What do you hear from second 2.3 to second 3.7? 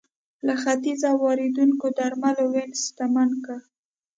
وینز شتمن کړ